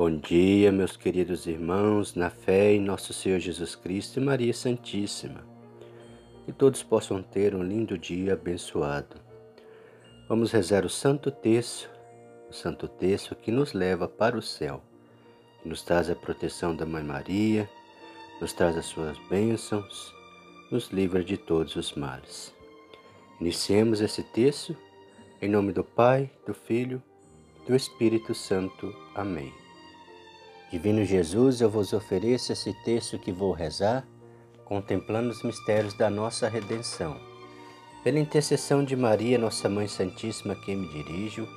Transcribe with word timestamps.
Bom 0.00 0.16
dia, 0.16 0.72
meus 0.72 0.96
queridos 0.96 1.46
irmãos, 1.46 2.14
na 2.14 2.30
fé 2.30 2.72
em 2.72 2.80
nosso 2.80 3.12
Senhor 3.12 3.38
Jesus 3.38 3.76
Cristo 3.76 4.18
e 4.18 4.22
Maria 4.22 4.54
Santíssima. 4.54 5.44
Que 6.46 6.52
todos 6.54 6.82
possam 6.82 7.22
ter 7.22 7.54
um 7.54 7.62
lindo 7.62 7.98
dia 7.98 8.32
abençoado. 8.32 9.16
Vamos 10.26 10.52
rezar 10.52 10.86
o 10.86 10.88
Santo 10.88 11.30
Terço, 11.30 11.90
o 12.48 12.52
Santo 12.54 12.88
Terço 12.88 13.34
que 13.34 13.52
nos 13.52 13.74
leva 13.74 14.08
para 14.08 14.38
o 14.38 14.40
céu, 14.40 14.82
que 15.62 15.68
nos 15.68 15.82
traz 15.82 16.08
a 16.08 16.14
proteção 16.14 16.74
da 16.74 16.86
Mãe 16.86 17.04
Maria, 17.04 17.68
nos 18.40 18.54
traz 18.54 18.78
as 18.78 18.86
suas 18.86 19.18
bênçãos, 19.28 20.14
nos 20.70 20.88
livra 20.88 21.22
de 21.22 21.36
todos 21.36 21.76
os 21.76 21.92
males. 21.92 22.54
Iniciemos 23.38 24.00
esse 24.00 24.22
texto 24.22 24.74
em 25.42 25.48
nome 25.50 25.74
do 25.74 25.84
Pai, 25.84 26.30
do 26.46 26.54
Filho 26.54 27.02
do 27.66 27.76
Espírito 27.76 28.34
Santo. 28.34 28.96
Amém. 29.14 29.59
Divino 30.70 31.04
Jesus, 31.04 31.60
eu 31.60 31.68
vos 31.68 31.92
ofereço 31.92 32.52
esse 32.52 32.72
texto 32.84 33.18
que 33.18 33.32
vou 33.32 33.50
rezar, 33.50 34.06
contemplando 34.64 35.30
os 35.30 35.42
mistérios 35.42 35.94
da 35.94 36.08
nossa 36.08 36.48
redenção. 36.48 37.20
Pela 38.04 38.20
intercessão 38.20 38.84
de 38.84 38.94
Maria, 38.94 39.36
nossa 39.36 39.68
Mãe 39.68 39.88
Santíssima, 39.88 40.54
que 40.54 40.72
me 40.72 40.86
dirijo, 40.86 41.48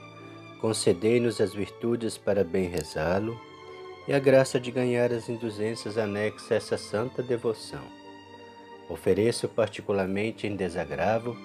concedei-nos 0.59 1.39
as 1.39 1.53
virtudes 1.53 2.17
para 2.17 2.43
bem 2.43 2.67
rezá-lo 2.67 3.39
e 4.07 4.13
a 4.13 4.17
graça 4.17 4.59
de 4.59 4.71
ganhar 4.71 5.13
as 5.13 5.29
indulgências 5.29 5.95
anexas 5.95 6.51
a 6.51 6.55
essa 6.55 6.77
santa 6.77 7.21
devoção. 7.21 7.83
Ofereço 8.89 9.47
particularmente 9.47 10.47
em 10.47 10.55
desagravo 10.55 11.37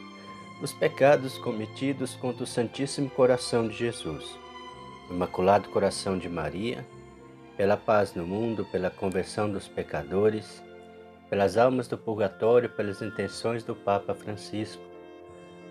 os 0.62 0.73
pecados 0.73 1.37
cometidos 1.37 2.14
contra 2.14 2.45
o 2.45 2.47
Santíssimo 2.47 3.11
Coração 3.11 3.69
de 3.69 3.77
Jesus, 3.77 4.25
Imaculado 5.11 5.69
Coração 5.69 6.19
de 6.19 6.30
Maria, 6.30 6.84
pela 7.59 7.77
paz 7.77 8.15
no 8.15 8.25
mundo, 8.25 8.65
pela 8.67 8.89
conversão 8.89 9.51
dos 9.51 9.67
pecadores, 9.67 10.62
pelas 11.28 11.59
almas 11.59 11.89
do 11.89 11.98
purgatório, 11.98 12.70
pelas 12.70 13.03
intenções 13.03 13.65
do 13.65 13.75
Papa 13.75 14.15
Francisco, 14.15 14.81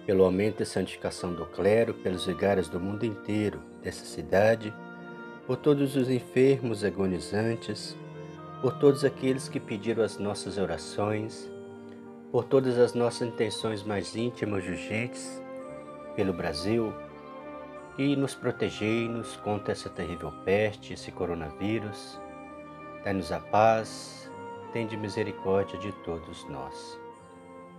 pelo 0.06 0.26
aumento 0.26 0.62
e 0.62 0.66
santificação 0.66 1.34
do 1.34 1.46
clero, 1.46 1.94
pelos 1.94 2.26
vigários 2.26 2.68
do 2.68 2.78
mundo 2.78 3.06
inteiro, 3.06 3.62
dessa 3.82 4.04
cidade, 4.04 4.74
por 5.48 5.56
todos 5.56 5.96
os 5.96 6.10
enfermos 6.10 6.84
agonizantes, 6.84 7.96
por 8.62 8.78
todos 8.78 9.06
aqueles 9.06 9.48
que 9.48 9.60
pediram 9.60 10.04
as 10.04 10.18
nossas 10.18 10.58
orações, 10.58 11.50
por 12.34 12.44
todas 12.44 12.78
as 12.78 12.94
nossas 12.94 13.30
intenções 13.30 13.82
mais 13.82 14.14
íntimas 14.14 14.66
e 14.66 14.72
urgentes, 14.72 15.42
pelo 16.18 16.34
Brasil, 16.34 16.94
e 17.98 18.16
nos 18.16 18.36
protegei-nos 18.36 19.36
contra 19.38 19.72
essa 19.72 19.90
terrível 19.90 20.32
peste, 20.46 20.94
esse 20.94 21.12
coronavírus. 21.12 22.20
Dai-nos 23.04 23.32
a 23.32 23.40
paz, 23.40 24.32
tende 24.72 24.96
misericórdia 24.96 25.80
de 25.80 25.92
todos 26.04 26.48
nós. 26.48 27.00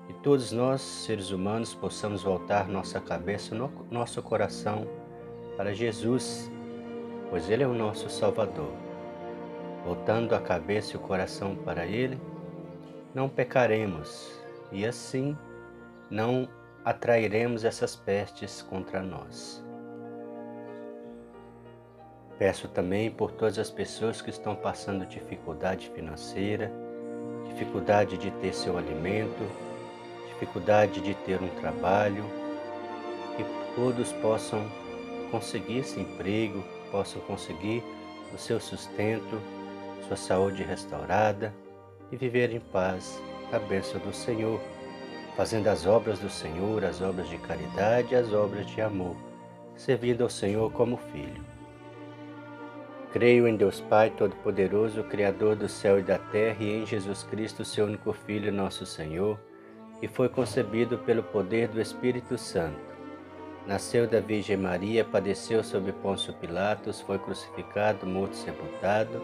E 0.08 0.12
todos 0.14 0.50
nós, 0.50 0.80
seres 0.80 1.30
humanos, 1.30 1.75
possamos 1.75 2.22
voltar 2.22 2.66
nossa 2.66 3.00
cabeça, 3.00 3.55
nosso 3.91 4.22
coração 4.22 4.86
para 5.56 5.75
Jesus, 5.75 6.50
pois 7.30 7.48
Ele 7.48 7.62
é 7.62 7.66
o 7.66 7.75
nosso 7.75 8.08
Salvador. 8.08 8.72
Voltando 9.84 10.34
a 10.34 10.41
cabeça 10.41 10.94
e 10.94 10.97
o 10.97 11.00
coração 11.00 11.55
para 11.55 11.86
Ele, 11.86 12.19
não 13.14 13.28
pecaremos 13.28 14.32
e 14.72 14.84
assim 14.84 15.36
não 16.10 16.48
atrairemos 16.84 17.64
essas 17.64 17.94
pestes 17.94 18.62
contra 18.62 19.03
nós. 19.03 19.67
Peço 22.39 22.69
também 22.69 23.11
por 23.11 23.33
todas 23.33 23.58
as 23.58 23.69
pessoas 23.69 24.22
que 24.22 24.31
estão 24.31 24.55
passando 24.55 25.05
dificuldade 25.05 25.91
financeira, 25.92 26.70
dificuldade 27.48 28.17
de 28.17 28.31
ter 28.31 28.55
seu 28.55 28.78
alimento, 28.78 29.44
dificuldade 30.28 31.00
de 31.00 31.15
ter 31.15 31.43
um 31.43 31.49
trabalho, 31.60 32.25
que 33.37 33.44
todos 33.75 34.12
possam 34.12 34.65
conseguir 35.32 35.78
esse 35.78 35.99
emprego, 35.99 36.62
possam 36.93 37.21
conseguir 37.22 37.82
o 38.32 38.38
seu 38.38 38.60
sustento, 38.60 39.41
sua 40.06 40.16
saúde 40.16 40.62
restaurada 40.62 41.53
e 42.12 42.16
viver 42.16 42.55
em 42.55 42.60
paz 42.60 43.20
a 43.53 43.59
bênção 43.59 43.99
do 44.00 44.12
Senhor, 44.15 44.60
fazendo 45.37 45.66
as 45.66 45.87
obras 45.87 46.20
do 46.20 46.31
Senhor, 46.31 46.84
as 46.84 47.03
obras 47.03 47.28
de 47.28 47.38
caridade, 47.38 48.15
as 48.15 48.32
obras 48.32 48.65
de 48.66 48.81
amor, 48.81 49.16
servindo 49.76 50.22
ao 50.22 50.31
Senhor 50.31 50.70
como 50.70 50.97
filho. 50.97 51.57
Creio 53.10 53.48
em 53.48 53.56
Deus 53.56 53.80
Pai 53.80 54.10
Todo-Poderoso, 54.10 55.02
Criador 55.02 55.56
do 55.56 55.66
céu 55.66 55.98
e 55.98 56.02
da 56.02 56.19
terra, 56.19 56.62
e 56.62 56.82
em 56.82 56.84
Jesus 56.84 57.22
Cristo, 57.22 57.64
seu 57.64 57.86
único 57.86 58.12
Filho, 58.12 58.52
nosso 58.52 58.84
Senhor, 58.84 59.41
que 59.98 60.06
foi 60.06 60.28
concebido 60.28 60.98
pelo 60.98 61.22
poder 61.22 61.69
do 61.69 61.80
Espírito 61.80 62.36
Santo. 62.36 62.76
Nasceu 63.66 64.06
da 64.06 64.20
Virgem 64.20 64.58
Maria, 64.58 65.06
padeceu 65.06 65.64
sob 65.64 65.91
Pôncio 65.92 66.34
Pilatos, 66.34 67.00
foi 67.00 67.19
crucificado, 67.19 68.06
morto 68.06 68.34
e 68.34 68.36
sepultado, 68.36 69.22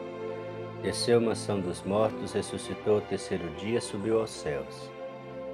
desceu 0.83 1.19
à 1.19 1.21
mansão 1.21 1.61
dos 1.61 1.83
mortos, 1.83 2.33
ressuscitou 2.33 2.97
ao 2.97 3.01
terceiro 3.03 3.51
dia, 3.57 3.83
subiu 3.83 4.21
aos 4.21 4.31
céus. 4.31 4.91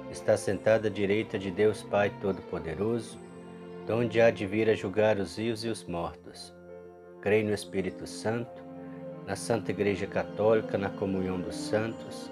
Está 0.09 0.37
sentado 0.37 0.87
à 0.87 0.89
direita 0.89 1.37
de 1.37 1.51
Deus 1.51 1.83
Pai 1.83 2.09
Todo-Poderoso, 2.21 3.19
donde 3.85 4.21
há 4.21 4.31
de 4.31 4.45
vir 4.45 4.69
a 4.69 4.73
julgar 4.73 5.17
os 5.17 5.35
vivos 5.35 5.65
e 5.65 5.67
os 5.67 5.83
mortos. 5.83 6.60
Creio 7.21 7.45
no 7.45 7.53
Espírito 7.53 8.07
Santo, 8.07 8.63
na 9.27 9.35
Santa 9.35 9.69
Igreja 9.69 10.07
Católica, 10.07 10.77
na 10.77 10.89
comunhão 10.89 11.39
dos 11.39 11.55
santos, 11.55 12.31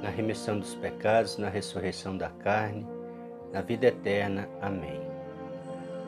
na 0.00 0.08
remissão 0.08 0.58
dos 0.58 0.74
pecados, 0.74 1.36
na 1.36 1.48
ressurreição 1.48 2.16
da 2.16 2.28
carne, 2.28 2.86
na 3.52 3.60
vida 3.60 3.88
eterna. 3.88 4.48
Amém. 4.62 5.00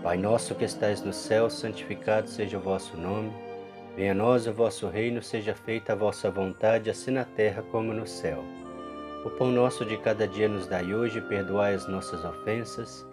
Pai 0.03 0.17
nosso 0.17 0.55
que 0.55 0.65
estais 0.65 1.03
no 1.03 1.13
céu, 1.13 1.51
santificado 1.51 2.29
seja 2.29 2.59
o 2.59 2.61
vosso 2.61 2.97
nome. 2.97 3.33
Venha 3.97 4.13
a 4.13 4.15
nós 4.15 4.47
o 4.47 4.53
vosso 4.53 4.89
reino, 4.89 5.23
seja 5.23 5.55
feita 5.55 5.93
a 5.93 5.97
vossa 5.97 6.31
vontade, 6.31 6.91
assim 6.91 7.11
na 7.11 7.25
terra 7.25 7.63
como 7.71 7.93
no 7.93 8.07
céu. 8.07 8.45
O 9.25 9.31
pão 9.31 9.51
nosso 9.51 9.85
de 9.85 9.97
cada 9.99 10.27
dia 10.27 10.49
nos 10.49 10.67
dai 10.67 10.95
hoje, 10.95 11.21
perdoai 11.21 11.75
as 11.75 11.87
nossas 11.87 12.25
ofensas, 12.25 13.07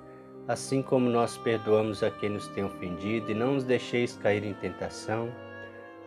assim 0.48 0.82
como 0.82 1.10
nós 1.10 1.38
perdoamos 1.38 2.02
a 2.04 2.10
quem 2.10 2.30
nos 2.30 2.48
tem 2.50 2.64
ofendido, 2.64 3.32
e 3.32 3.36
não 3.36 3.54
nos 3.54 3.64
deixeis 3.64 4.18
cair 4.18 4.44
em 4.44 4.54
tentação, 4.54 5.32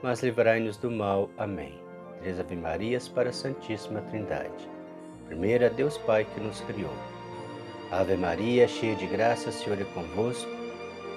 mas 0.03 0.23
livrai-nos 0.23 0.77
do 0.77 0.91
mal. 0.91 1.31
Amém. 1.39 1.81
Três 2.21 2.39
Ave 2.39 2.57
Marias 2.57 3.09
para 3.09 3.31
a 3.31 3.33
Santíssima 3.33 4.01
Trindade. 4.03 4.69
Primeira, 5.27 5.71
Deus 5.71 5.97
Pai 5.99 6.25
que 6.25 6.41
nos 6.41 6.61
criou. 6.63 6.95
Ave 7.91 8.17
Maria, 8.17 8.67
cheia 8.67 8.97
de 8.97 9.07
graça, 9.07 9.51
o 9.51 9.53
Senhor 9.53 9.81
é 9.81 9.85
convosco. 9.85 10.51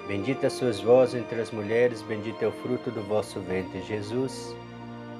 Bendita 0.06 0.48
sois 0.48 0.80
vós 0.80 1.14
entre 1.14 1.40
as 1.40 1.50
mulheres, 1.50 2.02
bendito 2.02 2.42
é 2.42 2.48
o 2.48 2.52
fruto 2.52 2.90
do 2.90 3.02
vosso 3.02 3.40
ventre, 3.40 3.82
Jesus. 3.82 4.54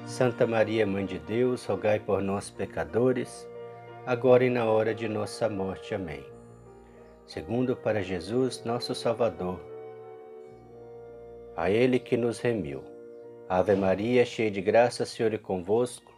Santa 0.05 0.47
Maria, 0.47 0.85
Mãe 0.87 1.05
de 1.05 1.19
Deus, 1.19 1.65
rogai 1.65 1.99
por 1.99 2.21
nós, 2.21 2.49
pecadores, 2.49 3.47
agora 4.05 4.45
e 4.45 4.49
na 4.49 4.65
hora 4.65 4.95
de 4.95 5.09
nossa 5.09 5.49
morte. 5.49 5.93
Amém 5.93 6.36
segundo 7.27 7.75
para 7.75 8.01
Jesus, 8.01 8.63
nosso 8.63 8.95
Salvador. 8.95 9.59
A 11.57 11.69
Ele 11.69 11.99
que 11.99 12.15
nos 12.15 12.39
remiu. 12.39 12.81
Ave 13.49 13.75
Maria, 13.75 14.25
cheia 14.25 14.49
de 14.49 14.61
graça, 14.61 15.05
Senhor 15.05 15.33
é 15.33 15.37
convosco. 15.37 16.13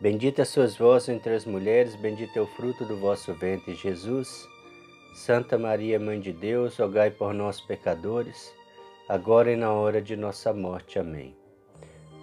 Bendita 0.00 0.44
sois 0.44 0.76
vós 0.76 1.08
entre 1.08 1.34
as 1.34 1.44
mulheres, 1.44 1.94
bendito 1.96 2.36
é 2.36 2.42
o 2.42 2.46
fruto 2.46 2.84
do 2.84 2.96
vosso 2.96 3.32
ventre, 3.34 3.74
Jesus. 3.74 4.48
Santa 5.14 5.56
Maria, 5.56 5.98
Mãe 5.98 6.20
de 6.20 6.32
Deus, 6.32 6.76
rogai 6.76 7.10
por 7.10 7.32
nós, 7.32 7.60
pecadores, 7.60 8.52
agora 9.08 9.52
e 9.52 9.56
na 9.56 9.72
hora 9.72 10.00
de 10.00 10.16
nossa 10.16 10.52
morte. 10.52 10.98
Amém. 10.98 11.36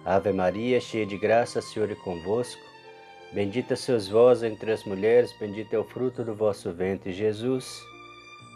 Ave 0.04 0.32
Maria, 0.32 0.80
cheia 0.80 1.04
de 1.04 1.18
graça, 1.18 1.60
Senhor 1.60 1.90
é 1.90 1.94
convosco. 1.94 2.62
Bendita 3.32 3.76
sois 3.76 4.08
vós 4.08 4.42
entre 4.42 4.72
as 4.72 4.84
mulheres, 4.84 5.34
bendito 5.38 5.74
é 5.74 5.78
o 5.78 5.84
fruto 5.84 6.22
do 6.22 6.34
vosso 6.34 6.72
ventre, 6.72 7.12
Jesus. 7.12 7.84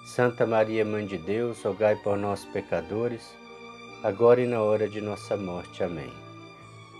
Santa 0.05 0.47
Maria, 0.47 0.85
Mãe 0.85 1.06
de 1.06 1.19
Deus, 1.19 1.62
rogai 1.62 1.94
por 1.94 2.17
nós, 2.17 2.44
pecadores, 2.47 3.37
agora 4.02 4.41
e 4.41 4.47
na 4.47 4.62
hora 4.62 4.88
de 4.88 5.00
nossa 5.00 5.37
morte. 5.37 5.85
Amém. 5.85 6.11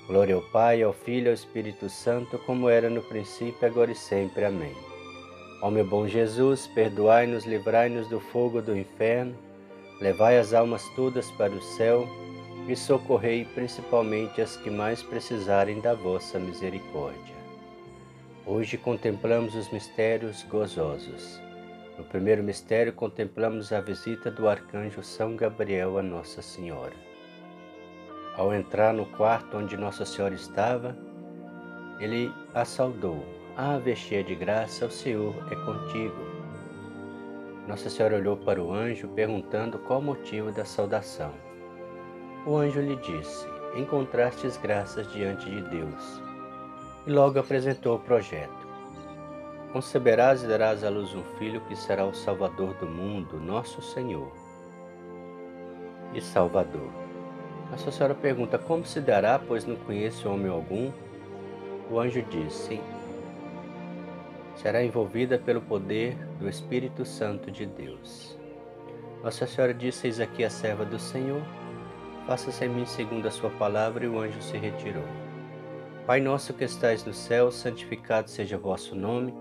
Glória 0.06 0.35
ao 0.35 0.43
Pai, 0.43 0.82
ao 0.82 0.93
Filho 0.93 1.26
e 1.26 1.29
ao 1.29 1.35
Espírito 1.35 1.88
Santo, 1.88 2.38
como 2.41 2.69
era 2.69 2.91
no 2.91 3.02
princípio, 3.02 3.67
agora 3.67 3.91
e 3.91 3.97
sempre. 3.97 4.44
Amém. 4.44 4.75
Ó 5.62 5.70
meu 5.70 5.85
bom 5.85 6.06
Jesus, 6.06 6.67
perdoai-nos, 6.69 7.44
livrai-nos 7.44 8.08
do 8.08 8.20
fogo 8.20 8.62
do 8.62 8.76
inferno, 8.76 9.35
levai 10.00 10.38
as 10.38 10.52
almas 10.52 10.82
todas 10.94 11.31
para 11.32 11.52
o 11.52 11.62
céu 11.62 12.06
e 12.69 12.76
socorrei 12.76 13.44
principalmente 13.55 14.41
as 14.41 14.56
que 14.56 14.70
mais 14.70 15.02
precisarem 15.02 15.81
da 15.81 15.94
vossa 15.94 16.38
misericórdia. 16.38 17.35
Hoje 18.47 18.76
contemplamos 18.76 19.55
os 19.55 19.70
mistérios 19.70 20.43
gozosos. 20.44 21.50
No 22.00 22.06
primeiro 22.06 22.43
mistério, 22.43 22.94
contemplamos 22.94 23.75
a 23.75 23.81
visita 23.82 24.31
do 24.31 24.49
arcanjo 24.49 25.02
São 25.02 25.37
Gabriel 25.37 25.99
a 25.99 26.02
Nossa 26.02 26.41
Senhora. 26.41 26.94
Ao 28.38 28.55
entrar 28.55 28.94
no 28.94 29.05
quarto 29.05 29.58
onde 29.58 29.76
Nossa 29.76 30.06
Senhora 30.06 30.35
estava, 30.35 30.97
ele 31.99 32.32
a 32.55 32.64
saudou. 32.64 33.23
Ave 33.55 33.94
cheia 33.94 34.25
de 34.25 34.35
graça, 34.35 34.87
o 34.87 34.91
Senhor 34.91 35.35
é 35.52 35.56
contigo. 35.56 36.17
Nossa 37.69 37.91
Senhora 37.91 38.17
olhou 38.17 38.38
para 38.38 38.62
o 38.62 38.73
anjo, 38.73 39.06
perguntando 39.08 39.79
qual 39.81 40.00
o 40.00 40.02
motivo 40.02 40.50
da 40.50 40.64
saudação. 40.64 41.35
O 42.47 42.56
anjo 42.56 42.81
lhe 42.81 42.97
disse: 42.97 43.47
Encontrastes 43.76 44.56
graças 44.56 45.06
diante 45.12 45.50
de 45.50 45.61
Deus. 45.69 46.23
E 47.06 47.11
logo 47.11 47.38
apresentou 47.38 47.97
o 47.97 48.00
projeto. 48.00 48.60
Conceberás 49.73 50.43
e 50.43 50.49
darás 50.49 50.83
à 50.83 50.91
luz 50.91 51.15
um 51.15 51.23
filho 51.39 51.61
que 51.61 51.77
será 51.77 52.05
o 52.05 52.13
Salvador 52.13 52.75
do 52.75 52.87
mundo, 52.87 53.39
nosso 53.39 53.81
Senhor 53.81 54.33
e 56.13 56.21
Salvador. 56.21 56.91
Nossa 57.71 57.93
Senhora 57.93 58.15
pergunta: 58.17 58.59
Como 58.59 58.85
se 58.85 59.01
dará, 59.01 59.39
pois 59.39 59.65
não 59.65 59.77
conheço 59.77 60.29
homem 60.29 60.51
algum? 60.51 60.91
O 61.89 62.01
anjo 62.01 62.21
disse: 62.23 62.81
Será 64.57 64.83
envolvida 64.83 65.39
pelo 65.39 65.61
poder 65.61 66.17
do 66.41 66.49
Espírito 66.49 67.05
Santo 67.05 67.49
de 67.49 67.65
Deus. 67.65 68.37
Nossa 69.23 69.47
Senhora 69.47 69.73
disse: 69.73 70.09
Eis 70.09 70.19
aqui 70.19 70.43
a 70.43 70.51
serva 70.51 70.85
do 70.85 70.99
Senhor, 70.99 71.43
faça-se 72.27 72.65
em 72.65 72.69
mim 72.69 72.87
segundo 72.87 73.29
a 73.29 73.31
sua 73.31 73.51
palavra, 73.51 74.05
e 74.05 74.09
o 74.09 74.19
anjo 74.19 74.43
se 74.43 74.59
retirou. 74.59 75.05
Pai 76.07 76.21
nosso 76.21 76.53
que 76.53 76.65
estais 76.65 77.05
no 77.05 77.15
céu, 77.15 77.53
santificado 77.53 78.29
seja 78.29 78.57
o 78.57 78.61
vosso 78.61 78.97
nome. 78.97 79.33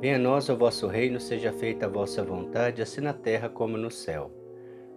Venha 0.00 0.16
a 0.16 0.18
nós 0.18 0.48
o 0.48 0.56
vosso 0.56 0.86
reino, 0.86 1.20
seja 1.20 1.52
feita 1.52 1.84
a 1.84 1.88
vossa 1.88 2.24
vontade, 2.24 2.80
assim 2.80 3.02
na 3.02 3.12
terra 3.12 3.50
como 3.50 3.76
no 3.76 3.90
céu. 3.90 4.30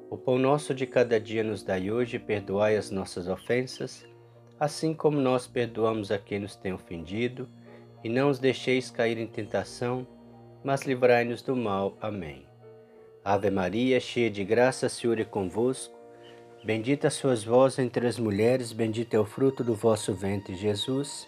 O 0.09 0.15
pão 0.15 0.38
nosso 0.38 0.73
de 0.73 0.88
cada 0.88 1.19
dia 1.19 1.44
nos 1.44 1.61
dai 1.61 1.91
hoje, 1.91 2.17
perdoai 2.17 2.77
as 2.77 2.89
nossas 2.89 3.27
ofensas, 3.27 4.07
assim 4.57 4.94
como 4.94 5.19
nós 5.19 5.45
perdoamos 5.45 6.09
a 6.09 6.17
quem 6.17 6.39
nos 6.39 6.55
tem 6.55 6.71
ofendido, 6.71 7.50
e 8.01 8.07
não 8.07 8.29
os 8.29 8.39
deixeis 8.39 8.89
cair 8.89 9.17
em 9.17 9.27
tentação, 9.27 10.07
mas 10.63 10.83
livrai-nos 10.83 11.41
do 11.41 11.53
mal. 11.53 11.97
Amém. 12.00 12.45
Ave 13.25 13.50
Maria, 13.50 14.00
cheia 14.00 14.29
de 14.29 14.45
graça, 14.45 14.88
Senhor 14.88 15.19
é 15.19 15.25
convosco. 15.25 15.94
Bendita 16.63 17.09
sois 17.09 17.44
vós 17.44 17.77
entre 17.77 18.07
as 18.07 18.17
mulheres, 18.17 18.71
bendito 18.71 19.15
é 19.15 19.19
o 19.19 19.25
fruto 19.25 19.65
do 19.65 19.75
vosso 19.75 20.13
ventre, 20.13 20.55
Jesus. 20.55 21.27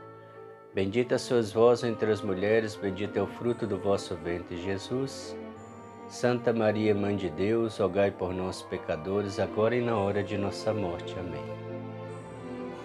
Bendita 0.73 1.17
sois 1.17 1.51
vós 1.51 1.83
entre 1.83 2.09
as 2.09 2.21
mulheres, 2.21 2.77
bendito 2.77 3.17
é 3.17 3.21
o 3.21 3.27
fruto 3.27 3.67
do 3.67 3.77
vosso 3.77 4.15
ventre, 4.15 4.55
Jesus. 4.61 5.35
Santa 6.07 6.53
Maria, 6.53 6.95
Mãe 6.95 7.17
de 7.17 7.29
Deus, 7.29 7.77
rogai 7.77 8.09
por 8.09 8.33
nós, 8.33 8.61
pecadores, 8.61 9.37
agora 9.37 9.75
e 9.75 9.81
na 9.81 9.97
hora 9.97 10.23
de 10.23 10.37
nossa 10.37 10.73
morte. 10.73 11.13
Amém. 11.19 11.43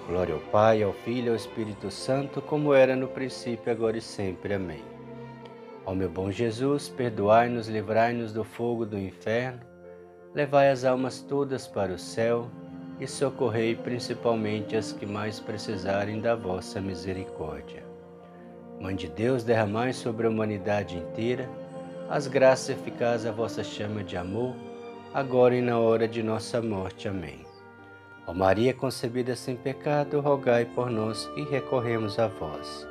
Glória 0.08 0.34
ao 0.34 0.40
Pai, 0.40 0.82
ao 0.82 0.92
Filho 0.92 1.26
e 1.26 1.30
ao 1.30 1.36
Espírito 1.36 1.88
Santo, 1.88 2.42
como 2.42 2.74
era 2.74 2.96
no 2.96 3.06
princípio, 3.06 3.70
agora 3.70 3.96
e 3.96 4.02
sempre. 4.02 4.54
Amém. 4.54 4.82
Ó 5.84 5.94
meu 5.94 6.10
bom 6.10 6.28
Jesus, 6.28 6.88
perdoai-nos, 6.88 7.68
livrai-nos 7.68 8.32
do 8.32 8.42
fogo 8.42 8.84
do 8.84 8.98
inferno, 8.98 9.60
levai 10.34 10.70
as 10.70 10.84
almas 10.84 11.20
todas 11.20 11.68
para 11.68 11.92
o 11.92 11.98
céu 11.98 12.50
e 13.00 13.06
socorrei 13.06 13.74
principalmente 13.74 14.76
as 14.76 14.92
que 14.92 15.06
mais 15.06 15.38
precisarem 15.40 16.20
da 16.20 16.34
vossa 16.34 16.80
misericórdia. 16.80 17.84
Mãe 18.80 18.94
de 18.94 19.08
Deus, 19.08 19.44
derramai 19.44 19.92
sobre 19.92 20.26
a 20.26 20.30
humanidade 20.30 20.96
inteira 20.96 21.48
as 22.08 22.28
graças 22.28 22.68
eficazes 22.68 23.26
à 23.26 23.32
vossa 23.32 23.64
chama 23.64 24.04
de 24.04 24.16
amor, 24.16 24.54
agora 25.12 25.56
e 25.56 25.60
na 25.60 25.78
hora 25.78 26.06
de 26.06 26.22
nossa 26.22 26.62
morte. 26.62 27.08
Amém. 27.08 27.44
Ó 28.28 28.32
Maria 28.32 28.72
concebida 28.72 29.34
sem 29.34 29.56
pecado, 29.56 30.20
rogai 30.20 30.64
por 30.64 30.88
nós 30.88 31.28
e 31.36 31.42
recorremos 31.42 32.18
a 32.20 32.28
vós. 32.28 32.86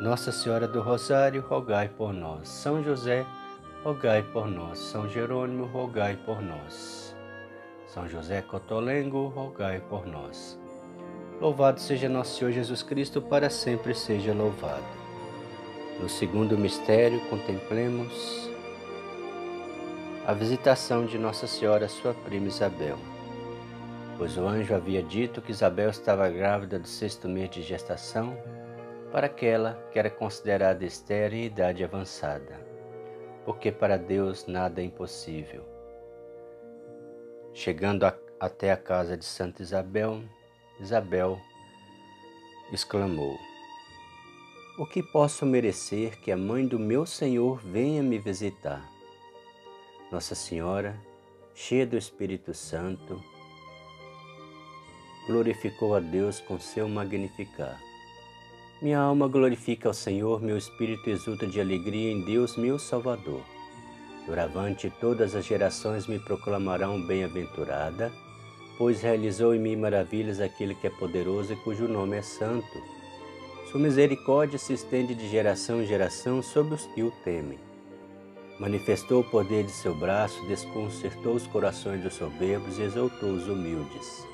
Nossa 0.00 0.32
Senhora 0.32 0.66
do 0.66 0.80
Rosário, 0.80 1.42
rogai 1.42 1.88
por 1.88 2.14
nós. 2.14 2.48
São 2.48 2.82
José, 2.82 3.26
rogai 3.84 4.22
por 4.22 4.48
nós. 4.48 4.78
São 4.78 5.06
Jerônimo, 5.06 5.66
rogai 5.66 6.16
por 6.24 6.40
nós. 6.40 7.05
São 7.96 8.06
José 8.06 8.42
Cotolengo, 8.42 9.28
rogai 9.28 9.80
por 9.80 10.06
nós. 10.06 10.60
Louvado 11.40 11.80
seja 11.80 12.10
nosso 12.10 12.36
Senhor 12.36 12.50
Jesus 12.50 12.82
Cristo, 12.82 13.22
para 13.22 13.48
sempre 13.48 13.94
seja 13.94 14.34
louvado. 14.34 14.84
No 15.98 16.06
segundo 16.06 16.58
mistério, 16.58 17.18
contemplemos 17.30 18.50
a 20.26 20.34
visitação 20.34 21.06
de 21.06 21.16
Nossa 21.16 21.46
Senhora, 21.46 21.88
sua 21.88 22.12
prima 22.12 22.48
Isabel. 22.48 22.98
Pois 24.18 24.36
o 24.36 24.46
anjo 24.46 24.74
havia 24.74 25.02
dito 25.02 25.40
que 25.40 25.52
Isabel 25.52 25.88
estava 25.88 26.28
grávida 26.28 26.78
do 26.78 26.86
sexto 26.86 27.26
mês 27.26 27.48
de 27.48 27.62
gestação, 27.62 28.36
para 29.10 29.24
aquela 29.24 29.72
que 29.90 29.98
era 29.98 30.10
considerada 30.10 30.84
estéril 30.84 31.38
em 31.38 31.46
idade 31.46 31.82
avançada, 31.82 32.60
porque 33.46 33.72
para 33.72 33.96
Deus 33.96 34.46
nada 34.46 34.82
é 34.82 34.84
impossível. 34.84 35.75
Chegando 37.56 38.04
até 38.38 38.70
a 38.70 38.76
casa 38.76 39.16
de 39.16 39.24
Santa 39.24 39.62
Isabel, 39.62 40.22
Isabel 40.78 41.40
exclamou: 42.70 43.38
O 44.78 44.84
que 44.84 45.02
posso 45.02 45.46
merecer 45.46 46.20
que 46.20 46.30
a 46.30 46.36
mãe 46.36 46.66
do 46.66 46.78
meu 46.78 47.06
Senhor 47.06 47.58
venha 47.64 48.02
me 48.02 48.18
visitar? 48.18 48.86
Nossa 50.12 50.34
Senhora, 50.34 51.00
cheia 51.54 51.86
do 51.86 51.96
Espírito 51.96 52.52
Santo, 52.52 53.24
glorificou 55.26 55.96
a 55.96 55.98
Deus 56.00 56.38
com 56.40 56.60
seu 56.60 56.86
magnificar. 56.86 57.80
Minha 58.82 58.98
alma 58.98 59.26
glorifica 59.28 59.88
ao 59.88 59.94
Senhor, 59.94 60.42
meu 60.42 60.58
espírito 60.58 61.08
exulta 61.08 61.46
de 61.46 61.58
alegria 61.58 62.12
em 62.12 62.22
Deus, 62.22 62.54
meu 62.54 62.78
Salvador. 62.78 63.55
Doravante 64.26 64.92
todas 65.00 65.36
as 65.36 65.44
gerações 65.46 66.08
me 66.08 66.18
proclamarão 66.18 67.00
bem-aventurada, 67.00 68.12
pois 68.76 69.00
realizou 69.00 69.54
em 69.54 69.60
mim 69.60 69.76
maravilhas 69.76 70.40
aquele 70.40 70.74
que 70.74 70.88
é 70.88 70.90
poderoso 70.90 71.52
e 71.52 71.56
cujo 71.56 71.86
nome 71.86 72.16
é 72.16 72.22
santo. 72.22 72.82
Sua 73.70 73.80
misericórdia 73.80 74.58
se 74.58 74.72
estende 74.72 75.14
de 75.14 75.28
geração 75.28 75.80
em 75.80 75.86
geração 75.86 76.42
sobre 76.42 76.74
os 76.74 76.86
que 76.86 77.02
o 77.02 77.10
temem. 77.24 77.58
Manifestou 78.58 79.20
o 79.20 79.30
poder 79.30 79.64
de 79.64 79.70
seu 79.70 79.94
braço, 79.94 80.44
desconcertou 80.46 81.34
os 81.34 81.46
corações 81.46 82.02
dos 82.02 82.14
soberbos 82.14 82.78
e 82.78 82.82
exaltou 82.82 83.30
os 83.30 83.46
humildes. 83.46 84.26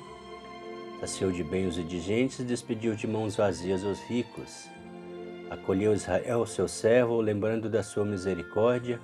Saciou 1.01 1.33
de 1.33 1.43
bem 1.43 1.67
os 1.67 1.77
indigentes, 1.77 2.47
despediu 2.47 2.95
de 2.95 3.07
mãos 3.09 3.35
vazias 3.37 3.83
os 3.83 4.01
ricos. 4.05 4.69
Acolheu 5.51 5.93
Israel, 5.93 6.47
seu 6.47 6.69
servo, 6.69 7.21
lembrando 7.21 7.69
da 7.69 7.83
sua 7.83 8.05
misericórdia, 8.05 9.01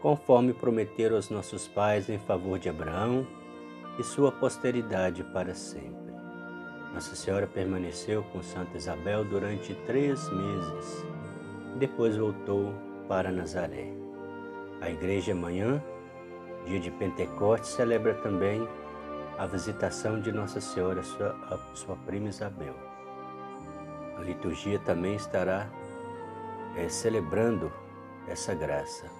conforme 0.00 0.52
prometeram 0.52 1.16
aos 1.16 1.30
nossos 1.30 1.68
pais 1.68 2.08
em 2.08 2.18
favor 2.18 2.58
de 2.58 2.68
Abraão 2.68 3.26
e 3.98 4.02
sua 4.02 4.32
posteridade 4.32 5.22
para 5.24 5.54
sempre. 5.54 6.10
Nossa 6.94 7.14
Senhora 7.14 7.46
permaneceu 7.46 8.22
com 8.32 8.42
Santa 8.42 8.76
Isabel 8.76 9.24
durante 9.24 9.74
três 9.86 10.28
meses. 10.30 11.04
Depois 11.78 12.16
voltou 12.16 12.74
para 13.06 13.30
Nazaré. 13.30 13.92
A 14.80 14.90
igreja 14.90 15.32
amanhã, 15.32 15.82
dia 16.66 16.80
de 16.80 16.90
Pentecostes, 16.90 17.70
celebra 17.70 18.14
também 18.14 18.66
a 19.38 19.46
visitação 19.46 20.20
de 20.20 20.32
Nossa 20.32 20.60
Senhora, 20.60 21.02
sua, 21.02 21.36
sua 21.74 21.96
prima 22.06 22.28
Isabel. 22.28 22.74
A 24.16 24.22
liturgia 24.22 24.78
também 24.80 25.14
estará 25.14 25.70
é, 26.76 26.88
celebrando 26.88 27.72
essa 28.26 28.54
graça. 28.54 29.19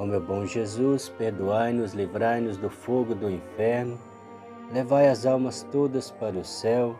Ó 0.00 0.06
meu 0.06 0.18
bom 0.18 0.46
Jesus, 0.46 1.10
perdoai-nos, 1.10 1.92
livrai-nos 1.92 2.56
do 2.56 2.70
fogo 2.70 3.14
do 3.14 3.28
inferno, 3.28 3.98
levai 4.72 5.10
as 5.10 5.26
almas 5.26 5.62
todas 5.70 6.10
para 6.10 6.38
o 6.38 6.42
céu 6.42 6.98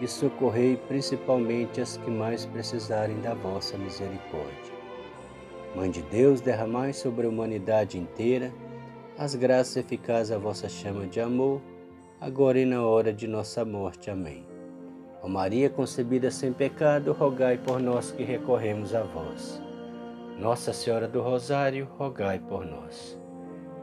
e 0.00 0.08
socorrei 0.08 0.78
principalmente 0.88 1.82
as 1.82 1.98
que 1.98 2.10
mais 2.10 2.46
precisarem 2.46 3.20
da 3.20 3.34
vossa 3.34 3.76
misericórdia. 3.76 4.72
Mãe 5.76 5.90
de 5.90 6.00
Deus, 6.00 6.40
derramai 6.40 6.94
sobre 6.94 7.26
a 7.26 7.28
humanidade 7.28 7.98
inteira 7.98 8.50
as 9.18 9.34
graças 9.34 9.76
eficazes 9.76 10.32
à 10.32 10.38
vossa 10.38 10.66
chama 10.66 11.06
de 11.06 11.20
amor, 11.20 11.60
agora 12.18 12.58
e 12.58 12.64
na 12.64 12.82
hora 12.82 13.12
de 13.12 13.28
nossa 13.28 13.66
morte. 13.66 14.10
Amém. 14.10 14.46
Ó 15.22 15.28
Maria 15.28 15.68
concebida 15.68 16.30
sem 16.30 16.54
pecado, 16.54 17.12
rogai 17.12 17.58
por 17.58 17.78
nós 17.78 18.12
que 18.12 18.24
recorremos 18.24 18.94
a 18.94 19.02
vós. 19.02 19.69
Nossa 20.40 20.72
Senhora 20.72 21.06
do 21.06 21.20
Rosário, 21.20 21.86
rogai 21.98 22.38
por 22.38 22.64
nós. 22.64 23.20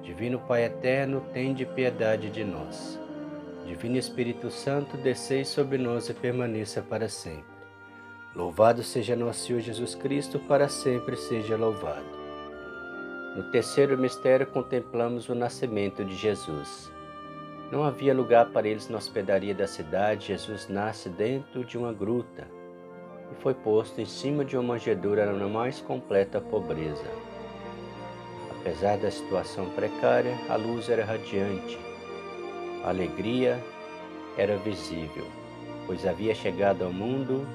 Divino 0.02 0.40
Pai 0.40 0.64
eterno, 0.66 1.22
tende 1.32 1.68
piedade 1.68 2.32
de 2.32 2.44
nós. 2.44 3.00
Divino 3.68 3.96
Espírito 3.96 4.50
Santo, 4.50 4.98
descei 4.98 5.46
sobre 5.46 5.78
nós 5.78 6.10
e 6.10 6.16
permaneça 6.16 6.82
para 6.82 7.08
sempre. 7.08 7.46
Louvado 8.34 8.82
seja 8.82 9.16
nosso 9.16 9.46
Senhor 9.46 9.60
Jesus 9.60 9.94
Cristo, 9.94 10.40
para 10.40 10.68
sempre 10.68 11.16
seja 11.16 11.56
louvado. 11.56 12.08
No 13.36 13.52
terceiro 13.52 13.96
mistério 13.96 14.48
contemplamos 14.48 15.30
o 15.30 15.36
nascimento 15.36 16.04
de 16.04 16.16
Jesus. 16.16 16.92
Não 17.72 17.84
havia 17.84 18.16
lugar 18.16 18.50
para 18.50 18.68
eles 18.68 18.90
na 18.90 18.98
hospedaria 18.98 19.54
da 19.54 19.68
cidade. 19.68 20.30
Jesus 20.30 20.68
nasce 20.68 21.08
dentro 21.08 21.64
de 21.64 21.78
uma 21.78 21.94
gruta 21.94 22.57
e 23.32 23.36
foi 23.42 23.54
posto 23.54 24.00
em 24.00 24.06
cima 24.06 24.44
de 24.44 24.56
uma 24.56 24.74
manjedoura 24.74 25.32
na 25.32 25.48
mais 25.48 25.82
completa 25.82 26.40
pobreza. 26.40 27.06
Apesar 28.52 28.98
da 28.98 29.10
situação 29.10 29.70
precária, 29.72 30.36
a 30.50 30.56
luz 30.56 30.90
era 30.90 31.06
radiante. 31.06 31.78
A 32.84 32.90
alegria 32.90 33.64
era 34.38 34.58
visível, 34.58 35.26
pois 35.86 36.06
havia 36.06 36.36
chegado 36.36 36.84
ao 36.84 36.92
mundo 36.92 37.48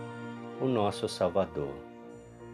o 0.60 0.66
nosso 0.66 1.08
Salvador, 1.08 1.74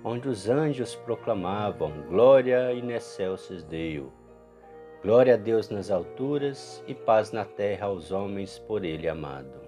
onde 0.05 0.29
os 0.29 0.49
anjos 0.49 0.95
proclamavam 0.95 1.93
Glória 2.09 2.73
in 2.73 2.91
excelsis 2.91 3.63
Deo 3.65 4.13
Glória 5.01 5.35
a 5.35 5.37
Deus 5.37 5.71
nas 5.71 5.93
alturas 5.93 6.83
e 6.89 6.93
paz 6.93 7.31
na 7.31 7.45
terra 7.45 7.87
aos 7.87 8.11
homens 8.11 8.59
por 8.59 8.85
Ele 8.85 9.09
amado. 9.09 9.68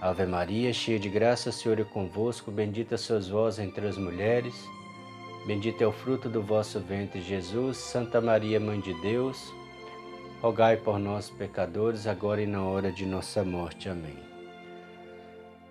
Ave 0.00 0.26
Maria, 0.26 0.72
cheia 0.72 0.96
de 0.96 1.08
graça, 1.08 1.50
Senhor 1.50 1.80
é 1.80 1.82
convosco, 1.82 2.52
bendita 2.52 2.96
sois 2.96 3.28
vós 3.28 3.58
entre 3.58 3.84
as 3.84 3.98
mulheres, 3.98 4.54
bendito 5.44 5.82
é 5.82 5.86
o 5.88 5.92
fruto 5.92 6.28
do 6.28 6.40
vosso 6.40 6.78
ventre, 6.78 7.20
Jesus. 7.20 7.78
Santa 7.78 8.20
Maria, 8.20 8.60
Mãe 8.60 8.78
de 8.78 8.94
Deus, 9.00 9.52
rogai 10.40 10.76
por 10.76 11.00
nós, 11.00 11.28
pecadores, 11.30 12.06
agora 12.06 12.40
e 12.40 12.46
na 12.46 12.62
hora 12.62 12.92
de 12.92 13.04
nossa 13.04 13.42
morte. 13.42 13.88
Amém. 13.88 14.16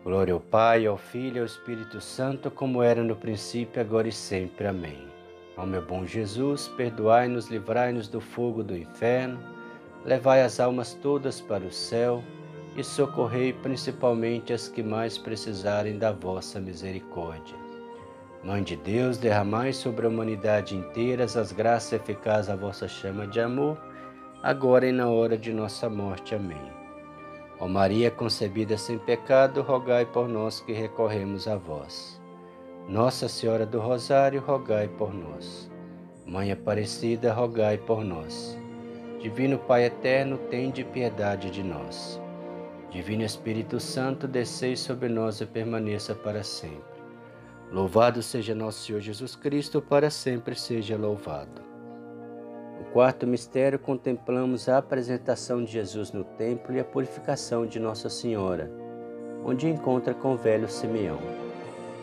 Glória 0.03 0.33
ao 0.33 0.41
Pai, 0.41 0.85
ao 0.85 0.97
Filho 0.97 1.37
e 1.37 1.39
ao 1.39 1.45
Espírito 1.45 2.01
Santo, 2.01 2.51
como 2.51 2.83
era 2.83 3.01
no 3.01 3.15
princípio, 3.15 3.81
agora 3.81 4.09
e 4.09 4.11
sempre. 4.11 4.67
Amém. 4.67 5.07
Ó 5.55 5.65
meu 5.65 5.81
bom 5.81 6.05
Jesus, 6.05 6.67
perdoai-nos, 6.75 7.47
livrai-nos 7.47 8.09
do 8.09 8.19
fogo 8.19 8.61
do 8.61 8.75
inferno, 8.75 9.39
levai 10.03 10.41
as 10.41 10.59
almas 10.59 10.93
todas 10.95 11.39
para 11.39 11.63
o 11.63 11.71
céu 11.71 12.21
e 12.77 12.83
socorrei 12.83 13.51
principalmente 13.51 14.53
as 14.53 14.67
que 14.67 14.83
mais 14.83 15.17
precisarem 15.17 15.97
da 15.97 16.11
vossa 16.11 16.59
misericórdia. 16.59 17.57
Mãe 18.43 18.61
de 18.61 18.75
Deus, 18.75 19.17
derramai 19.17 19.73
sobre 19.73 20.05
a 20.05 20.09
humanidade 20.09 20.75
inteira 20.75 21.23
as 21.23 21.51
graças 21.51 21.93
eficazes 21.93 22.51
à 22.51 22.55
vossa 22.55 22.87
chama 22.87 23.25
de 23.25 23.39
amor, 23.39 23.77
agora 24.43 24.87
e 24.87 24.91
na 24.91 25.09
hora 25.09 25.35
de 25.35 25.51
nossa 25.51 25.89
morte. 25.89 26.35
Amém. 26.35 26.71
Ó 27.59 27.67
Maria 27.67 28.11
concebida 28.11 28.77
sem 28.77 28.99
pecado, 28.99 29.63
rogai 29.63 30.05
por 30.05 30.29
nós 30.29 30.61
que 30.61 30.71
recorremos 30.71 31.47
a 31.47 31.57
vós. 31.57 32.21
Nossa 32.87 33.27
Senhora 33.27 33.65
do 33.65 33.79
Rosário, 33.79 34.39
rogai 34.39 34.87
por 34.87 35.11
nós. 35.11 35.69
Mãe 36.23 36.51
Aparecida, 36.51 37.33
rogai 37.33 37.79
por 37.79 38.05
nós. 38.05 38.55
Divino 39.19 39.57
Pai 39.57 39.85
eterno, 39.85 40.37
tende 40.37 40.83
piedade 40.83 41.49
de 41.49 41.63
nós. 41.63 42.21
Divino 42.97 43.23
Espírito 43.23 43.79
Santo, 43.79 44.27
descei 44.27 44.75
sobre 44.75 45.07
nós 45.07 45.39
e 45.39 45.45
permaneça 45.45 46.15
para 46.15 46.41
sempre. 46.41 46.99
Louvado 47.71 48.23
seja 48.23 48.55
nosso 48.55 48.83
Senhor 48.83 48.99
Jesus 49.01 49.35
Cristo, 49.35 49.79
para 49.79 50.09
sempre 50.09 50.55
seja 50.55 50.97
louvado. 50.97 51.61
O 52.81 52.85
quarto 52.85 53.27
mistério, 53.27 53.77
contemplamos 53.77 54.67
a 54.67 54.79
apresentação 54.79 55.63
de 55.63 55.73
Jesus 55.73 56.11
no 56.11 56.23
templo 56.23 56.73
e 56.73 56.79
a 56.79 56.83
purificação 56.83 57.67
de 57.67 57.79
Nossa 57.79 58.09
Senhora, 58.09 58.67
onde 59.45 59.69
encontra 59.69 60.15
com 60.15 60.33
o 60.33 60.37
velho 60.37 60.67
Simeão, 60.67 61.19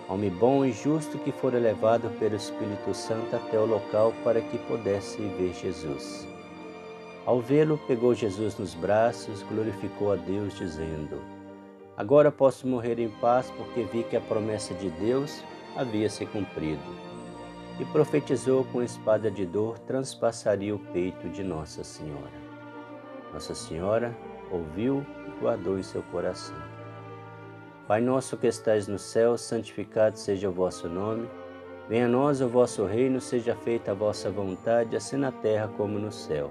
homem 0.08 0.30
bom 0.30 0.64
e 0.64 0.70
justo 0.70 1.18
que 1.18 1.32
fora 1.32 1.58
levado 1.58 2.08
pelo 2.20 2.36
Espírito 2.36 2.94
Santo 2.94 3.34
até 3.34 3.58
o 3.58 3.66
local 3.66 4.14
para 4.22 4.40
que 4.40 4.58
pudesse 4.58 5.20
ver 5.36 5.52
Jesus. 5.54 6.33
Ao 7.26 7.40
vê-lo, 7.40 7.78
pegou 7.86 8.14
Jesus 8.14 8.58
nos 8.58 8.74
braços, 8.74 9.42
glorificou 9.44 10.12
a 10.12 10.16
Deus, 10.16 10.54
dizendo: 10.54 11.22
Agora 11.96 12.30
posso 12.30 12.66
morrer 12.66 12.98
em 12.98 13.08
paz, 13.08 13.50
porque 13.56 13.82
vi 13.84 14.02
que 14.02 14.16
a 14.16 14.20
promessa 14.20 14.74
de 14.74 14.90
Deus 14.90 15.42
havia 15.74 16.10
se 16.10 16.26
cumprido. 16.26 16.82
E 17.80 17.84
profetizou 17.86 18.64
com 18.64 18.82
espada 18.82 19.30
de 19.30 19.46
dor 19.46 19.78
transpassaria 19.78 20.74
o 20.74 20.78
peito 20.78 21.28
de 21.30 21.42
Nossa 21.42 21.82
Senhora. 21.82 22.44
Nossa 23.32 23.54
Senhora 23.54 24.14
ouviu 24.50 25.04
e 25.26 25.40
guardou 25.40 25.78
em 25.78 25.82
seu 25.82 26.02
coração. 26.02 26.56
Pai 27.88 28.00
nosso 28.00 28.36
que 28.36 28.46
estais 28.46 28.86
no 28.86 28.98
céu, 28.98 29.36
santificado 29.38 30.18
seja 30.18 30.48
o 30.48 30.52
vosso 30.52 30.88
nome. 30.88 31.28
Venha 31.88 32.06
a 32.06 32.08
nós 32.08 32.40
o 32.40 32.48
vosso 32.48 32.84
reino, 32.84 33.20
seja 33.20 33.56
feita 33.56 33.90
a 33.90 33.94
vossa 33.94 34.30
vontade, 34.30 34.94
assim 34.94 35.16
na 35.16 35.32
terra 35.32 35.68
como 35.76 35.98
no 35.98 36.12
céu. 36.12 36.50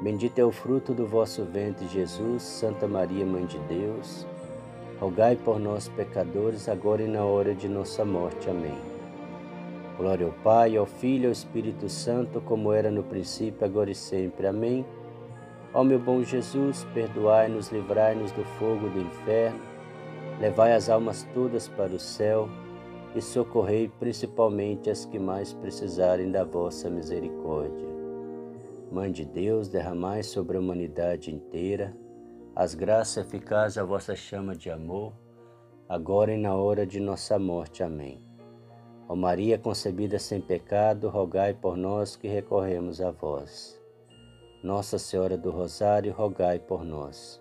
Bendito 0.00 0.38
é 0.38 0.44
o 0.44 0.52
fruto 0.52 0.94
do 0.94 1.04
vosso 1.04 1.44
ventre, 1.44 1.88
Jesus. 1.88 2.44
Santa 2.44 2.86
Maria, 2.86 3.26
Mãe 3.26 3.44
de 3.44 3.58
Deus, 3.60 4.24
rogai 5.00 5.34
por 5.34 5.58
nós, 5.58 5.88
pecadores, 5.88 6.68
agora 6.68 7.02
e 7.02 7.08
na 7.08 7.24
hora 7.24 7.52
de 7.52 7.68
nossa 7.68 8.04
morte. 8.04 8.48
Amém. 8.48 8.78
Glória 9.96 10.26
ao 10.26 10.32
Pai, 10.32 10.76
ao 10.76 10.86
Filho 10.86 11.24
e 11.24 11.26
ao 11.26 11.32
Espírito 11.32 11.88
Santo, 11.88 12.40
como 12.40 12.72
era 12.72 12.92
no 12.92 13.02
princípio, 13.02 13.64
agora 13.64 13.90
e 13.90 13.94
sempre. 13.94 14.46
Amém. 14.46 14.86
Ó 15.74 15.82
meu 15.82 15.98
bom 15.98 16.22
Jesus, 16.22 16.86
perdoai-nos, 16.94 17.72
livrai-nos 17.72 18.30
do 18.30 18.44
fogo 18.44 18.88
do 18.88 19.00
inferno, 19.00 19.58
levai 20.38 20.74
as 20.74 20.88
almas 20.88 21.26
todas 21.34 21.66
para 21.66 21.92
o 21.92 21.98
céu 21.98 22.48
e 23.16 23.20
socorrei 23.20 23.90
principalmente 23.98 24.88
as 24.88 25.04
que 25.04 25.18
mais 25.18 25.52
precisarem 25.52 26.30
da 26.30 26.44
vossa 26.44 26.88
misericórdia. 26.88 27.97
Mãe 28.90 29.12
de 29.12 29.24
Deus, 29.24 29.68
derramai 29.68 30.22
sobre 30.22 30.56
a 30.56 30.60
humanidade 30.60 31.32
inteira 31.32 31.96
as 32.58 32.74
graças 32.74 33.24
eficazes 33.24 33.76
da 33.76 33.84
vossa 33.84 34.16
chama 34.16 34.52
de 34.52 34.68
amor, 34.68 35.12
agora 35.88 36.34
e 36.34 36.36
na 36.36 36.56
hora 36.56 36.84
de 36.84 36.98
nossa 36.98 37.38
morte. 37.38 37.84
Amém. 37.84 38.20
Ó 39.08 39.14
Maria 39.14 39.56
concebida 39.56 40.18
sem 40.18 40.40
pecado, 40.40 41.08
rogai 41.08 41.54
por 41.54 41.76
nós 41.76 42.16
que 42.16 42.26
recorremos 42.26 43.00
a 43.00 43.12
vós. 43.12 43.80
Nossa 44.60 44.98
Senhora 44.98 45.38
do 45.38 45.52
Rosário, 45.52 46.12
rogai 46.12 46.58
por 46.58 46.84
nós. 46.84 47.40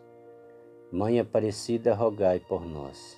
Mãe 0.92 1.20
Aparecida, 1.20 1.96
rogai 1.96 2.40
por 2.40 2.64
nós. 2.64 3.18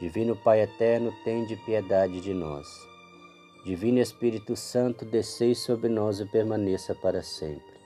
Divino 0.00 0.36
Pai 0.36 0.60
Eterno, 0.60 1.12
tende 1.24 1.56
piedade 1.56 2.20
de 2.20 2.32
nós. 2.32 2.87
Divino 3.68 3.98
Espírito 3.98 4.56
Santo, 4.56 5.04
descei 5.04 5.54
sobre 5.54 5.90
nós 5.90 6.20
e 6.20 6.24
permaneça 6.24 6.94
para 6.94 7.22
sempre. 7.22 7.76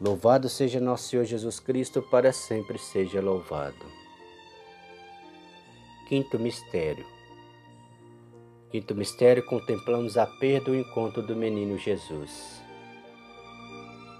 Louvado 0.00 0.48
seja 0.48 0.80
nosso 0.80 1.06
Senhor 1.06 1.24
Jesus 1.24 1.60
Cristo, 1.60 2.02
para 2.02 2.32
sempre 2.32 2.76
seja 2.80 3.20
louvado. 3.20 3.86
Quinto 6.08 6.36
mistério. 6.36 7.06
Quinto 8.72 8.92
mistério, 8.96 9.46
contemplamos 9.46 10.18
a 10.18 10.26
perda 10.26 10.70
e 10.70 10.72
o 10.72 10.80
encontro 10.80 11.22
do 11.22 11.36
menino 11.36 11.78
Jesus. 11.78 12.60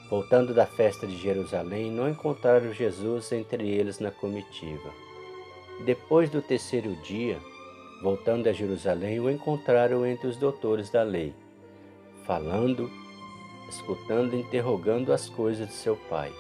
Voltando 0.09 0.55
da 0.55 0.65
festa 0.65 1.09
de 1.09 1.17
Jerusalém, 1.17 1.91
não 1.91 2.09
encontraram 2.09 2.73
Jesus 2.73 3.33
entre 3.33 3.69
eles 3.69 3.99
na 3.99 4.13
comitiva. 4.13 4.93
Depois 5.85 6.31
do 6.31 6.41
terceiro 6.41 6.95
dia, 7.03 7.41
Voltando 8.03 8.49
a 8.49 8.53
Jerusalém, 8.53 9.21
o 9.21 9.31
encontraram 9.31 10.05
entre 10.05 10.27
os 10.27 10.37
doutores 10.37 10.91
da 10.91 11.03
lei, 11.03 11.35
falando, 12.25 12.91
escutando 13.69 14.35
e 14.35 14.41
interrogando 14.41 15.13
as 15.13 15.29
coisas 15.29 15.69
de 15.69 15.75
seu 15.75 15.97
pai. 16.09 16.33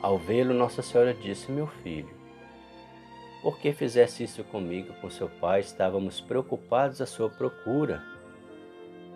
Ao 0.00 0.18
vê-lo, 0.18 0.54
Nossa 0.54 0.82
Senhora 0.82 1.12
disse: 1.12 1.52
Meu 1.52 1.66
filho, 1.66 2.10
por 3.42 3.58
que 3.58 3.72
fizesse 3.72 4.24
isso 4.24 4.42
comigo? 4.44 4.94
Com 5.00 5.10
seu 5.10 5.28
pai 5.28 5.60
estávamos 5.60 6.20
preocupados 6.20 7.00
à 7.00 7.06
sua 7.06 7.28
procura. 7.28 8.02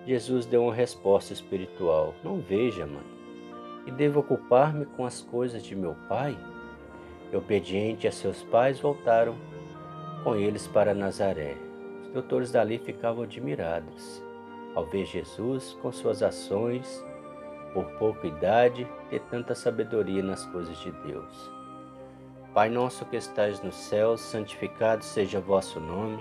Jesus 0.06 0.46
deu 0.46 0.64
uma 0.64 0.74
resposta 0.74 1.32
espiritual: 1.32 2.14
Não 2.22 2.38
veja, 2.38 2.86
mãe, 2.86 3.04
e 3.86 3.90
devo 3.90 4.20
ocupar-me 4.20 4.84
com 4.84 5.06
as 5.06 5.22
coisas 5.22 5.64
de 5.64 5.74
meu 5.74 5.96
pai? 6.08 6.36
Obediente 7.32 8.06
a 8.06 8.12
seus 8.12 8.42
pais, 8.44 8.78
voltaram 8.78 9.36
com 10.26 10.34
eles 10.34 10.66
para 10.66 10.92
Nazaré. 10.92 11.54
Os 12.02 12.08
doutores 12.08 12.50
dali 12.50 12.78
ficavam 12.78 13.22
admirados 13.22 14.20
ao 14.74 14.84
ver 14.84 15.06
Jesus 15.06 15.78
com 15.80 15.92
suas 15.92 16.20
ações 16.20 17.06
por 17.72 17.84
pouca 17.92 18.26
idade, 18.26 18.88
ter 19.08 19.20
tanta 19.30 19.54
sabedoria 19.54 20.24
nas 20.24 20.44
coisas 20.46 20.76
de 20.78 20.90
Deus. 20.90 21.52
Pai 22.52 22.68
nosso 22.68 23.04
que 23.04 23.14
estais 23.14 23.62
nos 23.62 23.76
céus, 23.76 24.20
santificado 24.20 25.04
seja 25.04 25.38
vosso 25.38 25.78
nome. 25.78 26.18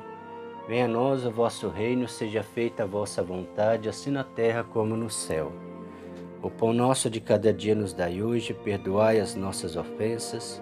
Venha 0.68 0.86
a 0.86 0.88
nós 0.88 1.26
o 1.26 1.32
vosso 1.32 1.68
reino, 1.68 2.08
seja 2.08 2.44
feita 2.44 2.84
a 2.84 2.86
vossa 2.86 3.24
vontade, 3.24 3.90
assim 3.90 4.12
na 4.12 4.24
terra 4.24 4.64
como 4.64 4.96
no 4.96 5.10
céu. 5.10 5.52
O 6.44 6.52
pão 6.52 6.74
nosso 6.74 7.10
de 7.10 7.20
cada 7.20 7.52
dia 7.52 7.74
nos 7.74 7.92
dai 7.92 8.22
hoje, 8.22 8.54
perdoai 8.54 9.20
as 9.20 9.34
nossas 9.34 9.76
ofensas, 9.76 10.62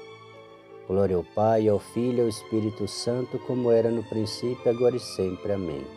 Glória 0.91 1.15
ao 1.15 1.23
Pai, 1.23 1.69
ao 1.69 1.79
Filho 1.79 2.17
e 2.17 2.21
ao 2.23 2.27
Espírito 2.27 2.85
Santo, 2.85 3.39
como 3.47 3.71
era 3.71 3.89
no 3.89 4.03
princípio, 4.03 4.69
agora 4.69 4.97
e 4.97 4.99
sempre. 4.99 5.53
Amém. 5.53 5.87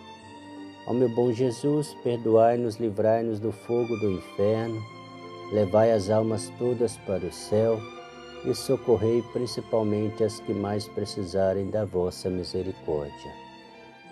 Ó 0.86 0.92
meu 0.92 1.08
bom 1.08 1.32
Jesus, 1.32 1.96
perdoai-nos, 2.04 2.76
livrai-nos 2.76 3.40
do 3.40 3.50
fogo 3.50 3.96
do 3.96 4.12
inferno, 4.12 4.80
levai 5.52 5.90
as 5.90 6.10
almas 6.10 6.48
todas 6.60 6.96
para 6.98 7.26
o 7.26 7.32
céu 7.32 7.76
e 8.44 8.54
socorrei 8.54 9.20
principalmente 9.32 10.22
as 10.22 10.38
que 10.38 10.54
mais 10.54 10.86
precisarem 10.86 11.70
da 11.70 11.84
vossa 11.84 12.30
misericórdia. 12.30 13.32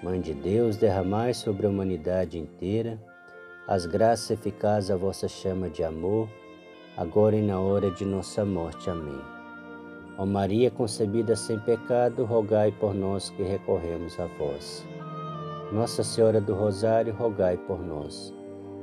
Mãe 0.02 0.20
de 0.20 0.34
Deus, 0.34 0.76
derramai 0.76 1.32
sobre 1.32 1.64
a 1.64 1.70
humanidade 1.70 2.40
inteira 2.40 3.00
as 3.68 3.86
graças 3.86 4.32
eficazes 4.32 4.90
à 4.90 4.96
vossa 4.96 5.28
chama 5.28 5.70
de 5.70 5.84
amor, 5.84 6.28
agora 6.96 7.36
e 7.36 7.40
na 7.40 7.60
hora 7.60 7.88
de 7.88 8.04
nossa 8.04 8.44
morte. 8.44 8.90
Amém. 8.90 9.31
Ó 10.18 10.26
Maria 10.26 10.70
concebida 10.70 11.34
sem 11.34 11.58
pecado, 11.58 12.24
rogai 12.24 12.70
por 12.72 12.94
nós 12.94 13.30
que 13.30 13.42
recorremos 13.42 14.18
a 14.20 14.26
vós. 14.38 14.86
Nossa 15.72 16.02
Senhora 16.02 16.40
do 16.40 16.54
Rosário, 16.54 17.14
rogai 17.14 17.56
por 17.56 17.82
nós. 17.82 18.32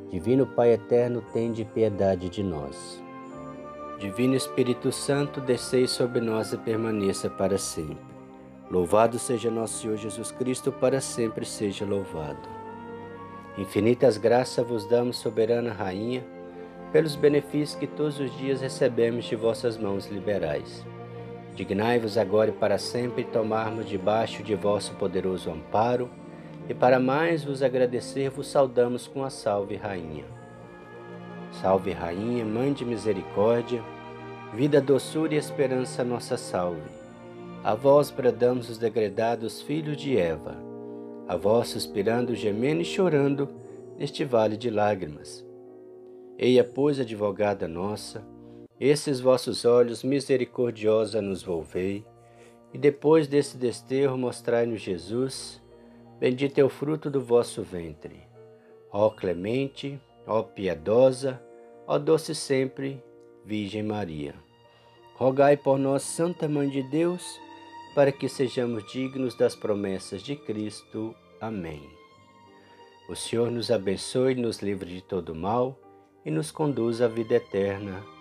Divino 0.10 0.48
Pai 0.48 0.74
eterno, 0.74 1.24
tende 1.32 1.64
piedade 1.64 2.30
de 2.30 2.42
nós. 2.42 3.04
Divino 4.00 4.34
Espírito 4.34 4.92
Santo, 4.92 5.40
descei 5.40 5.86
sobre 5.86 6.20
nós 6.20 6.52
e 6.52 6.58
permaneça 6.58 7.30
para 7.30 7.58
sempre. 7.58 7.98
Louvado 8.72 9.20
seja 9.20 9.52
nosso 9.52 9.82
Senhor 9.82 9.98
Jesus 9.98 10.32
Cristo, 10.32 10.72
para 10.72 11.00
sempre 11.00 11.46
seja 11.46 11.86
louvado. 11.86 12.48
Infinitas 13.58 14.18
graças 14.18 14.66
vos 14.66 14.88
damos, 14.88 15.18
soberana 15.18 15.74
Rainha, 15.74 16.26
pelos 16.92 17.16
benefícios 17.16 17.76
que 17.78 17.86
todos 17.86 18.20
os 18.20 18.36
dias 18.38 18.62
recebemos 18.62 19.26
de 19.26 19.36
vossas 19.36 19.78
mãos 19.78 20.08
liberais. 20.08 20.86
Dignai-vos 21.56 22.18
agora 22.18 22.50
e 22.50 22.54
para 22.54 22.78
sempre 22.78 23.24
tomarmos 23.24 23.88
debaixo 23.88 24.42
de 24.44 24.56
vosso 24.56 24.94
poderoso 24.96 25.52
amparo, 25.52 26.10
e 26.70 26.74
para 26.74 27.00
mais 27.00 27.44
vos 27.44 27.64
agradecer, 27.64 28.30
vos 28.30 28.48
saudamos 28.48 29.08
com 29.08 29.24
a 29.24 29.30
Salve 29.30 29.76
Rainha. 29.76 30.26
Salve 31.52 31.92
Rainha, 31.92 32.46
Mãe 32.46 32.72
de 32.72 32.86
Misericórdia, 32.86 33.84
vida, 34.54 34.80
doçura 34.80 35.34
e 35.34 35.38
esperança, 35.38 36.04
nossa 36.04 36.38
salve. 36.38 36.90
A 37.64 37.74
vós 37.76 38.12
bradamos 38.12 38.70
os 38.70 38.78
degredados 38.78 39.62
filhos 39.62 39.98
de 39.98 40.18
Eva, 40.18 40.56
a 41.28 41.36
vós 41.36 41.70
suspirando, 41.70 42.36
gemendo 42.36 42.82
e 42.82 42.86
chorando 42.86 43.50
neste 43.98 44.24
vale 44.24 44.56
de 44.56 44.70
lágrimas. 44.70 45.46
Eia, 46.38 46.64
pois, 46.64 47.00
advogada 47.00 47.68
nossa, 47.68 48.24
esses 48.80 49.20
vossos 49.20 49.66
olhos 49.66 50.04
misericordiosa 50.04 51.22
nos 51.22 51.44
volvei, 51.44 52.06
e 52.74 52.78
depois 52.78 53.28
desse 53.28 53.58
desterro 53.58 54.18
mostrai-nos 54.18 54.82
Jesus, 54.82 55.62
bendito 56.20 56.60
é 56.60 56.64
o 56.64 56.70
fruto 56.70 57.10
do 57.10 57.20
vosso 57.20 57.64
ventre. 57.64 58.22
Ó 58.92 59.10
clemente, 59.10 60.00
ó 60.26 60.44
piedosa, 60.44 61.42
ó 61.86 61.98
doce 61.98 62.34
sempre, 62.34 63.04
Virgem 63.44 63.84
Maria. 63.84 64.36
Rogai 65.16 65.58
por 65.58 65.78
nós, 65.78 66.04
Santa 66.04 66.48
Mãe 66.48 66.70
de 66.70 66.84
Deus, 66.84 67.40
para 67.94 68.12
que 68.12 68.30
sejamos 68.30 68.90
dignos 68.92 69.36
das 69.36 69.56
promessas 69.56 70.22
de 70.22 70.36
Cristo. 70.36 71.14
Amém. 71.42 71.82
O 73.10 73.16
Senhor 73.16 73.50
nos 73.52 73.72
abençoe, 73.72 74.36
nos 74.36 74.60
livre 74.60 74.94
de 74.94 75.02
todo 75.02 75.34
mal 75.34 75.78
e 76.24 76.32
nos 76.32 76.52
conduz 76.52 77.02
à 77.02 77.08
vida 77.08 77.36
eterna. 77.36 78.02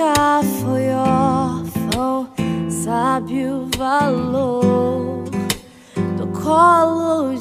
Já 0.00 0.40
foi 0.62 0.88
órfão 0.94 2.26
sabe 2.70 3.44
o 3.44 3.68
valor 3.76 5.24
do 6.16 6.26
colo 6.28 7.36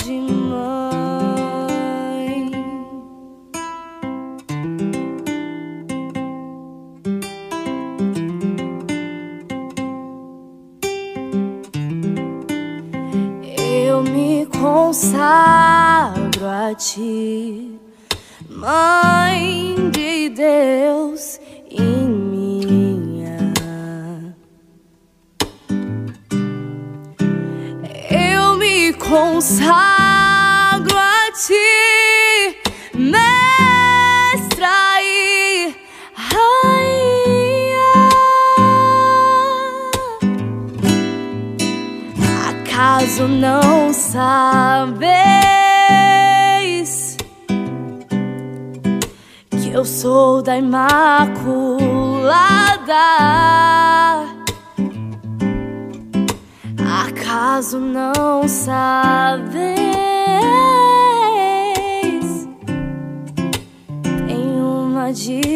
Imaculada? 51.60 52.95
Acaso 57.04 57.80
não 57.80 58.48
sabes? 58.48 59.60
Tem 64.28 64.62
uma 64.62 65.08
advogada. 65.08 65.50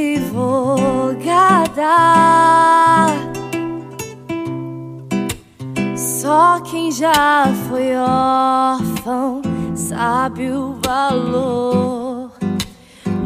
Só 5.96 6.60
quem 6.62 6.92
já 6.92 7.46
foi 7.70 7.96
órfão 7.96 9.42
sabe 9.76 10.52
o 10.52 10.78
valor 10.86 12.32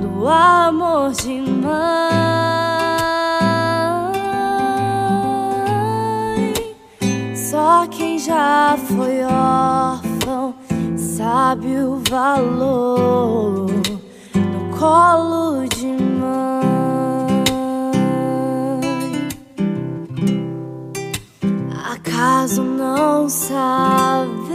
do 0.01 0.27
amor 0.27 1.11
de 1.11 1.41
mãe. 1.41 2.56
Já 8.27 8.77
foi 8.77 9.23
órfão 9.23 10.53
sabe 10.97 11.77
o 11.77 12.01
valor 12.09 13.67
do 13.67 14.77
colo 14.77 15.65
de 15.69 15.87
mãe. 15.87 16.57
Acaso 21.93 22.63
não 22.63 23.29
sabe? 23.29 24.46